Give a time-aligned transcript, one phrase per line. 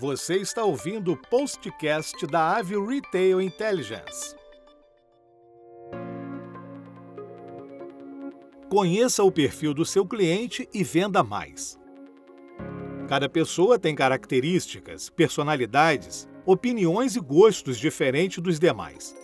[0.00, 4.34] Você está ouvindo o postcast da Ave Retail Intelligence.
[8.70, 11.78] Conheça o perfil do seu cliente e venda mais.
[13.10, 19.14] Cada pessoa tem características, personalidades, opiniões e gostos diferentes dos demais.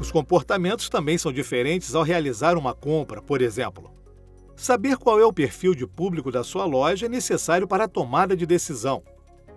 [0.00, 3.90] Os comportamentos também são diferentes ao realizar uma compra, por exemplo.
[4.54, 8.36] Saber qual é o perfil de público da sua loja é necessário para a tomada
[8.36, 9.02] de decisão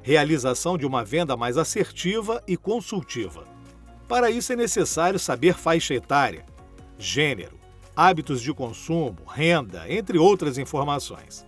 [0.05, 3.43] realização de uma venda mais assertiva e consultiva.
[4.07, 6.45] Para isso é necessário saber faixa etária,
[6.95, 7.57] gênero,
[7.95, 11.43] hábitos de consumo, renda, entre outras informações.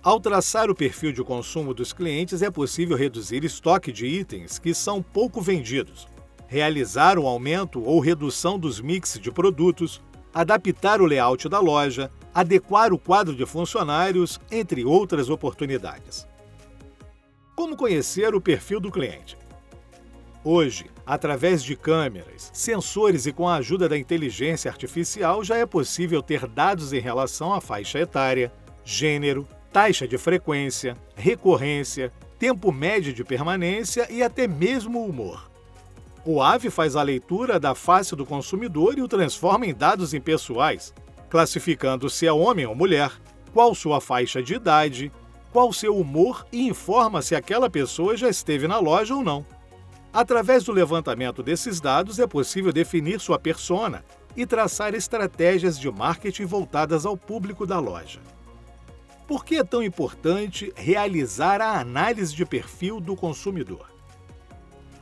[0.00, 4.72] Ao traçar o perfil de consumo dos clientes, é possível reduzir estoque de itens que
[4.72, 6.06] são pouco vendidos,
[6.46, 10.00] realizar um aumento ou redução dos mix de produtos,
[10.32, 16.28] adaptar o layout da loja, adequar o quadro de funcionários, entre outras oportunidades.
[17.58, 19.36] Como conhecer o perfil do cliente?
[20.44, 26.22] Hoje, através de câmeras, sensores e com a ajuda da inteligência artificial, já é possível
[26.22, 28.52] ter dados em relação à faixa etária,
[28.84, 35.50] gênero, taxa de frequência, recorrência, tempo médio de permanência e até mesmo humor.
[36.24, 40.94] O AVE faz a leitura da face do consumidor e o transforma em dados impessoais,
[41.28, 43.10] classificando se é homem ou mulher,
[43.52, 45.10] qual sua faixa de idade,
[45.52, 49.44] qual seu humor e informa se aquela pessoa já esteve na loja ou não.
[50.12, 54.04] Através do levantamento desses dados é possível definir sua persona
[54.36, 58.20] e traçar estratégias de marketing voltadas ao público da loja.
[59.26, 63.90] Por que é tão importante realizar a análise de perfil do consumidor?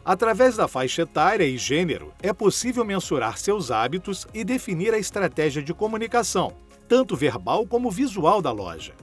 [0.04, 5.62] Através da faixa etária e gênero, é possível mensurar seus hábitos e definir a estratégia
[5.62, 6.52] de comunicação,
[6.88, 8.94] tanto verbal como visual da loja.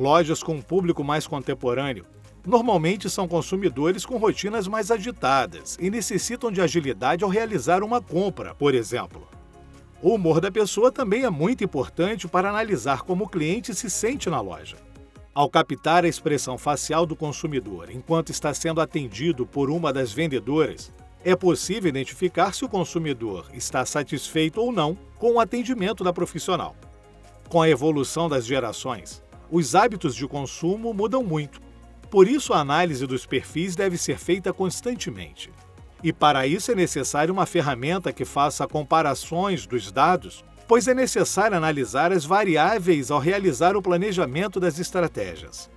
[0.00, 2.06] Lojas com um público mais contemporâneo
[2.46, 8.54] normalmente são consumidores com rotinas mais agitadas e necessitam de agilidade ao realizar uma compra,
[8.54, 9.28] por exemplo.
[10.00, 14.30] O humor da pessoa também é muito importante para analisar como o cliente se sente
[14.30, 14.78] na loja.
[15.34, 20.90] Ao captar a expressão facial do consumidor enquanto está sendo atendido por uma das vendedoras,
[21.22, 26.74] é possível identificar se o consumidor está satisfeito ou não com o atendimento da profissional.
[27.50, 31.60] Com a evolução das gerações, os hábitos de consumo mudam muito.
[32.10, 35.50] Por isso, a análise dos perfis deve ser feita constantemente.
[36.02, 41.56] E para isso é necessário uma ferramenta que faça comparações dos dados, pois é necessário
[41.56, 45.68] analisar as variáveis ao realizar o planejamento das estratégias.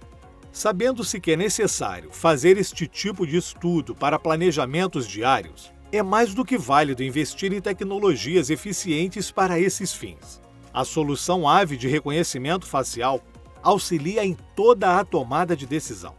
[0.52, 6.46] Sabendo-se que é necessário fazer este tipo de estudo para planejamentos diários, é mais do
[6.46, 10.42] que válido investir em tecnologias eficientes para esses fins.
[10.74, 13.22] A solução AVE de reconhecimento facial
[13.64, 16.14] auxilia em toda a tomada de decisão.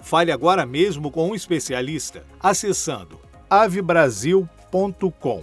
[0.00, 3.18] Fale agora mesmo com um especialista acessando
[3.48, 5.42] avebrasil.com.